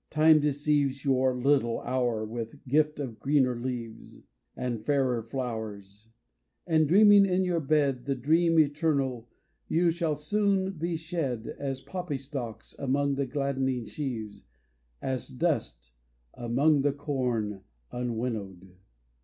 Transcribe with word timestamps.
Time 0.09 0.39
deceives 0.39 1.05
Your 1.05 1.37
little 1.37 1.79
hour 1.81 2.25
with 2.25 2.67
gift 2.67 2.99
of 2.99 3.19
greener 3.19 3.55
leaves 3.55 4.17
And 4.55 4.83
fairer 4.83 5.21
flowers; 5.21 6.07
and, 6.65 6.87
dreaming 6.87 7.27
in 7.27 7.43
your 7.43 7.59
bed 7.59 8.05
The 8.05 8.15
dream 8.15 8.57
eternal, 8.57 9.29
you 9.67 9.91
shall 9.91 10.15
soon 10.15 10.71
be 10.71 10.95
shed 10.95 11.55
As 11.59 11.81
poppy 11.81 12.17
stalks 12.17 12.75
among 12.79 13.13
the 13.13 13.27
gladdening 13.27 13.85
sheaves, 13.85 14.43
As 15.03 15.27
dust 15.27 15.91
among 16.33 16.81
the 16.81 16.93
corn 16.93 17.61
unwinnowed. 17.91 18.77